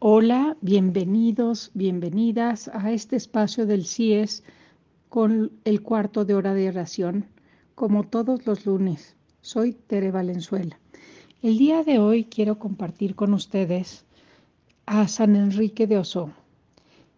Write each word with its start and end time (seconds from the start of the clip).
Hola, 0.00 0.56
bienvenidos, 0.60 1.72
bienvenidas 1.74 2.68
a 2.68 2.92
este 2.92 3.16
espacio 3.16 3.66
del 3.66 3.84
CIES 3.84 4.44
con 5.08 5.50
el 5.64 5.82
cuarto 5.82 6.24
de 6.24 6.36
hora 6.36 6.54
de 6.54 6.68
oración, 6.68 7.26
como 7.74 8.04
todos 8.04 8.46
los 8.46 8.64
lunes. 8.64 9.16
Soy 9.40 9.72
Tere 9.72 10.12
Valenzuela. 10.12 10.78
El 11.42 11.58
día 11.58 11.82
de 11.82 11.98
hoy 11.98 12.26
quiero 12.26 12.60
compartir 12.60 13.16
con 13.16 13.34
ustedes 13.34 14.04
a 14.86 15.08
San 15.08 15.34
Enrique 15.34 15.88
de 15.88 15.98
Oso. 15.98 16.30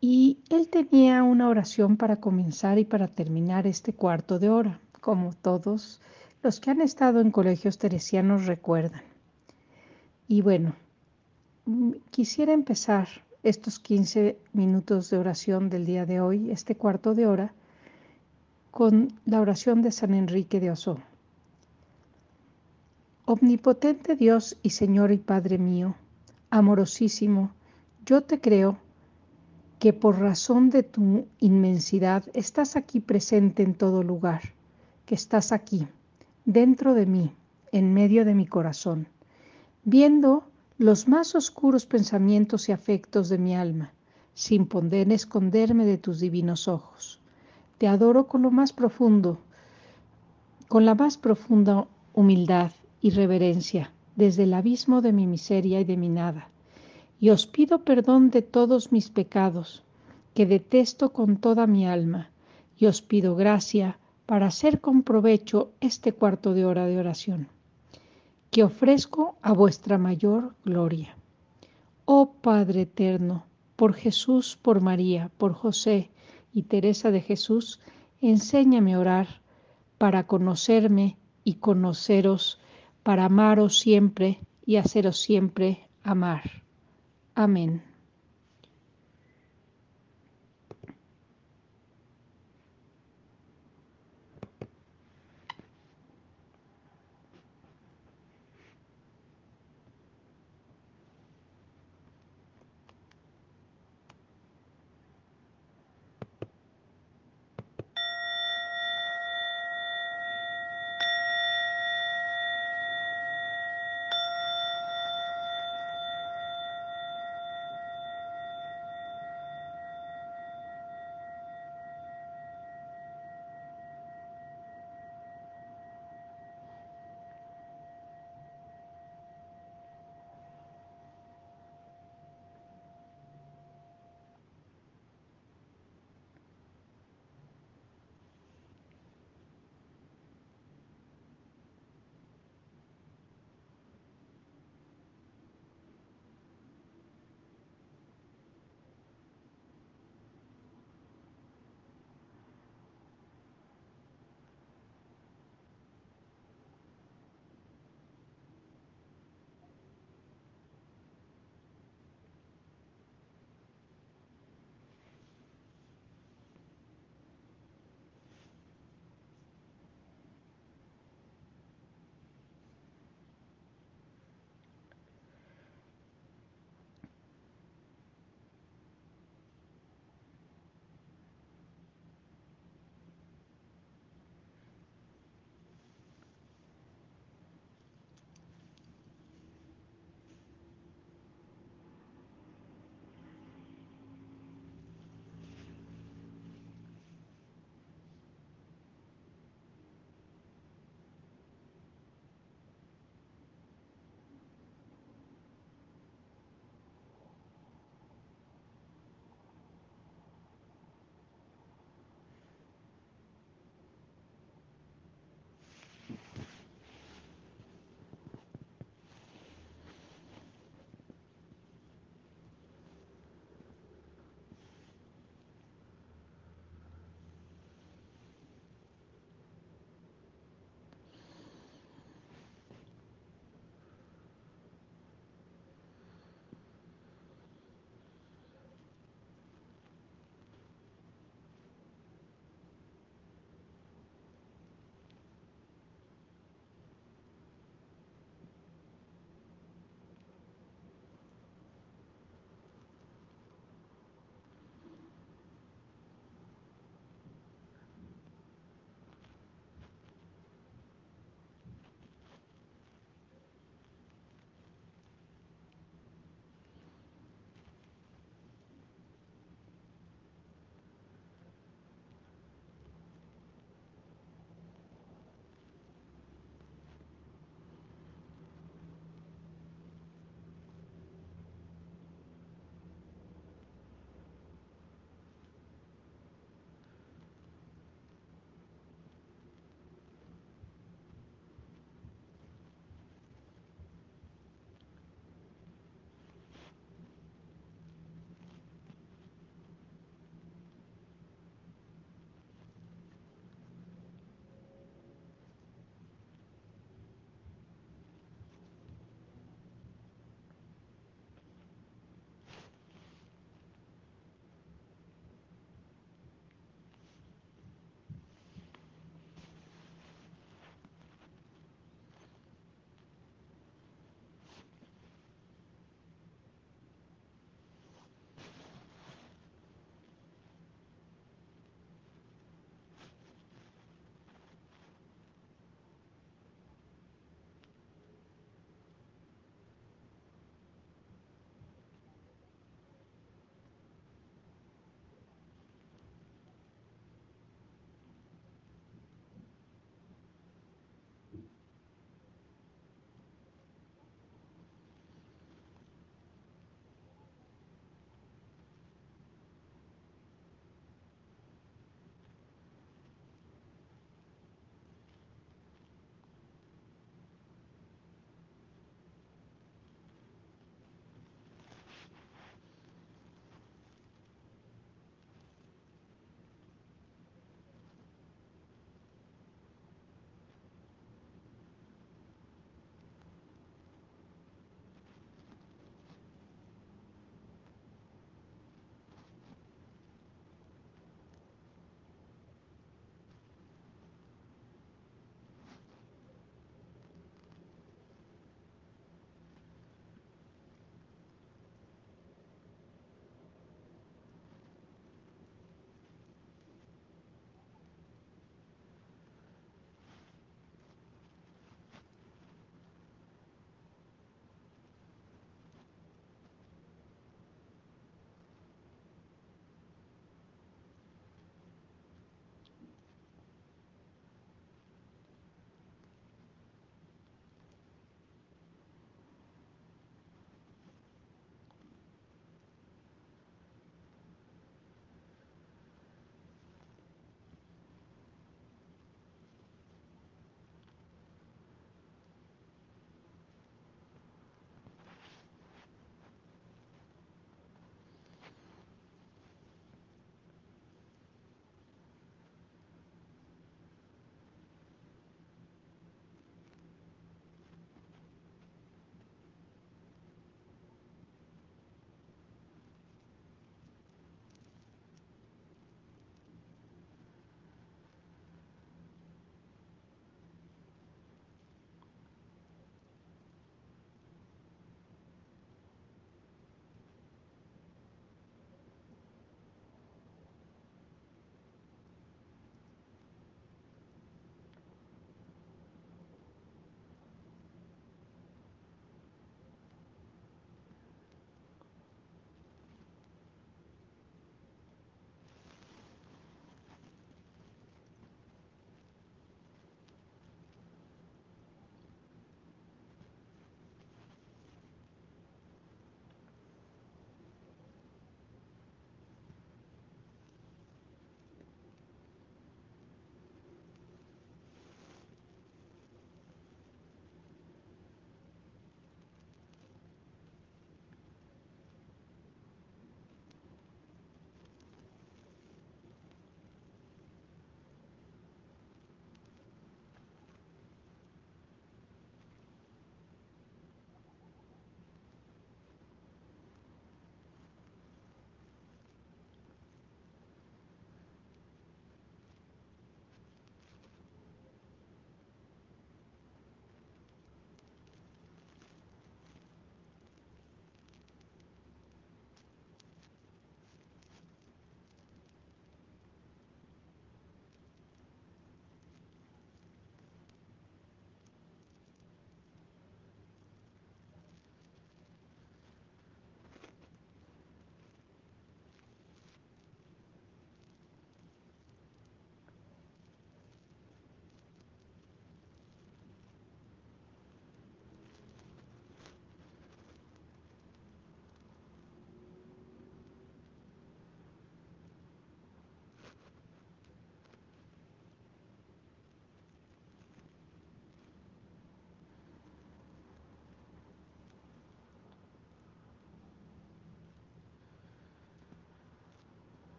Y 0.00 0.38
él 0.48 0.68
tenía 0.68 1.24
una 1.24 1.50
oración 1.50 1.98
para 1.98 2.20
comenzar 2.20 2.78
y 2.78 2.86
para 2.86 3.06
terminar 3.06 3.66
este 3.66 3.92
cuarto 3.92 4.38
de 4.38 4.48
hora, 4.48 4.80
como 5.02 5.34
todos 5.34 6.00
los 6.42 6.58
que 6.58 6.70
han 6.70 6.80
estado 6.80 7.20
en 7.20 7.32
colegios 7.32 7.76
teresianos 7.76 8.46
recuerdan. 8.46 9.02
Y 10.26 10.40
bueno, 10.40 10.74
quisiera 12.10 12.52
empezar 12.52 13.08
estos 13.42 13.78
15 13.78 14.36
minutos 14.52 15.10
de 15.10 15.18
oración 15.18 15.68
del 15.68 15.84
día 15.84 16.06
de 16.06 16.20
hoy, 16.20 16.50
este 16.50 16.76
cuarto 16.76 17.14
de 17.14 17.26
hora, 17.26 17.52
con 18.70 19.08
la 19.26 19.40
oración 19.40 19.82
de 19.82 19.92
San 19.92 20.14
Enrique 20.14 20.60
de 20.60 20.70
Oso. 20.70 20.98
Omnipotente 23.24 24.16
Dios 24.16 24.56
y 24.62 24.70
Señor 24.70 25.12
y 25.12 25.18
Padre 25.18 25.58
mío, 25.58 25.94
amorosísimo, 26.50 27.52
yo 28.04 28.22
te 28.22 28.40
creo 28.40 28.78
que 29.78 29.92
por 29.92 30.18
razón 30.18 30.70
de 30.70 30.82
tu 30.82 31.26
inmensidad 31.38 32.24
estás 32.34 32.76
aquí 32.76 33.00
presente 33.00 33.62
en 33.62 33.74
todo 33.74 34.02
lugar, 34.02 34.42
que 35.06 35.14
estás 35.14 35.52
aquí, 35.52 35.86
dentro 36.44 36.94
de 36.94 37.06
mí, 37.06 37.34
en 37.72 37.94
medio 37.94 38.24
de 38.24 38.34
mi 38.34 38.46
corazón, 38.46 39.08
viendo 39.84 40.44
los 40.78 41.06
más 41.06 41.34
oscuros 41.34 41.86
pensamientos 41.86 42.68
y 42.68 42.72
afectos 42.72 43.28
de 43.28 43.38
mi 43.38 43.54
alma, 43.54 43.92
sin 44.34 44.66
poder 44.66 45.12
esconderme 45.12 45.84
de 45.84 45.98
tus 45.98 46.18
divinos 46.18 46.66
ojos. 46.66 47.20
Te 47.78 47.88
adoro 47.88 48.26
con 48.26 48.42
lo 48.42 48.50
más 48.50 48.72
profundo, 48.72 49.38
con 50.68 50.86
la 50.86 50.94
más 50.94 51.18
profunda 51.18 51.86
humildad 52.14 52.72
y 53.00 53.10
reverencia, 53.10 53.92
desde 54.16 54.44
el 54.44 54.54
abismo 54.54 55.02
de 55.02 55.12
mi 55.12 55.26
miseria 55.26 55.80
y 55.80 55.84
de 55.84 55.96
mi 55.96 56.08
nada. 56.08 56.48
Y 57.20 57.30
os 57.30 57.46
pido 57.46 57.84
perdón 57.84 58.30
de 58.30 58.42
todos 58.42 58.92
mis 58.92 59.10
pecados, 59.10 59.82
que 60.34 60.46
detesto 60.46 61.12
con 61.12 61.36
toda 61.36 61.66
mi 61.66 61.86
alma, 61.86 62.30
y 62.78 62.86
os 62.86 63.02
pido 63.02 63.36
gracia 63.36 63.98
para 64.26 64.46
hacer 64.46 64.80
con 64.80 65.02
provecho 65.02 65.72
este 65.80 66.12
cuarto 66.12 66.54
de 66.54 66.64
hora 66.64 66.86
de 66.86 66.98
oración 66.98 67.48
que 68.52 68.62
ofrezco 68.62 69.38
a 69.40 69.54
vuestra 69.54 69.96
mayor 69.96 70.54
gloria. 70.62 71.16
Oh 72.04 72.34
Padre 72.34 72.82
eterno, 72.82 73.46
por 73.76 73.94
Jesús, 73.94 74.58
por 74.60 74.82
María, 74.82 75.30
por 75.38 75.54
José 75.54 76.10
y 76.52 76.64
Teresa 76.64 77.10
de 77.10 77.22
Jesús, 77.22 77.80
enséñame 78.20 78.92
a 78.92 79.00
orar 79.00 79.40
para 79.96 80.26
conocerme 80.26 81.16
y 81.44 81.54
conoceros, 81.54 82.60
para 83.02 83.24
amaros 83.24 83.78
siempre 83.78 84.40
y 84.66 84.76
haceros 84.76 85.18
siempre 85.18 85.88
amar. 86.02 86.62
Amén. 87.34 87.82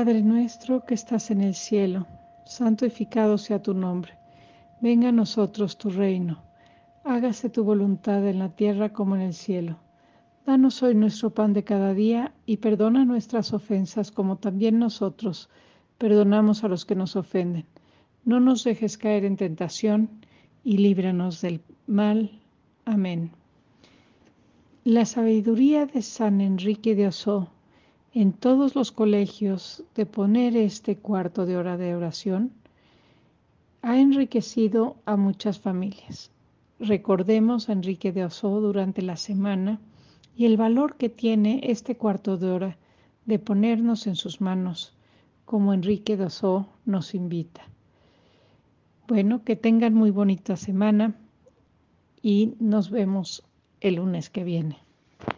Padre 0.00 0.22
nuestro 0.22 0.82
que 0.86 0.94
estás 0.94 1.30
en 1.30 1.42
el 1.42 1.54
cielo, 1.54 2.06
santificado 2.46 3.36
sea 3.36 3.62
tu 3.62 3.74
nombre. 3.74 4.14
Venga 4.80 5.10
a 5.10 5.12
nosotros 5.12 5.76
tu 5.76 5.90
reino. 5.90 6.42
Hágase 7.04 7.50
tu 7.50 7.64
voluntad 7.64 8.26
en 8.26 8.38
la 8.38 8.48
tierra 8.48 8.94
como 8.94 9.14
en 9.14 9.20
el 9.20 9.34
cielo. 9.34 9.76
Danos 10.46 10.82
hoy 10.82 10.94
nuestro 10.94 11.34
pan 11.34 11.52
de 11.52 11.64
cada 11.64 11.92
día 11.92 12.32
y 12.46 12.56
perdona 12.56 13.04
nuestras 13.04 13.52
ofensas 13.52 14.10
como 14.10 14.38
también 14.38 14.78
nosotros 14.78 15.50
perdonamos 15.98 16.64
a 16.64 16.68
los 16.68 16.86
que 16.86 16.94
nos 16.94 17.14
ofenden. 17.14 17.66
No 18.24 18.40
nos 18.40 18.64
dejes 18.64 18.96
caer 18.96 19.26
en 19.26 19.36
tentación 19.36 20.08
y 20.64 20.78
líbranos 20.78 21.42
del 21.42 21.60
mal. 21.86 22.40
Amén. 22.86 23.32
La 24.82 25.04
sabiduría 25.04 25.84
de 25.84 26.00
San 26.00 26.40
Enrique 26.40 26.94
de 26.94 27.08
Osó 27.08 27.50
en 28.12 28.32
todos 28.32 28.74
los 28.74 28.90
colegios 28.90 29.84
de 29.94 30.04
poner 30.04 30.56
este 30.56 30.96
cuarto 30.96 31.46
de 31.46 31.56
hora 31.56 31.76
de 31.76 31.94
oración 31.94 32.50
ha 33.82 33.98
enriquecido 33.98 34.96
a 35.04 35.16
muchas 35.16 35.60
familias. 35.60 36.30
Recordemos 36.80 37.68
a 37.68 37.72
Enrique 37.72 38.12
de 38.12 38.24
Oso 38.24 38.60
durante 38.60 39.02
la 39.02 39.16
semana 39.16 39.80
y 40.36 40.46
el 40.46 40.56
valor 40.56 40.96
que 40.96 41.08
tiene 41.08 41.60
este 41.64 41.96
cuarto 41.96 42.36
de 42.36 42.50
hora 42.50 42.76
de 43.26 43.38
ponernos 43.38 44.06
en 44.06 44.16
sus 44.16 44.40
manos, 44.40 44.92
como 45.44 45.72
Enrique 45.72 46.16
de 46.16 46.24
Oso 46.24 46.68
nos 46.84 47.14
invita. 47.14 47.62
Bueno, 49.06 49.44
que 49.44 49.56
tengan 49.56 49.94
muy 49.94 50.10
bonita 50.10 50.56
semana 50.56 51.14
y 52.22 52.54
nos 52.58 52.90
vemos 52.90 53.44
el 53.80 53.96
lunes 53.96 54.30
que 54.30 54.44
viene. 54.44 54.78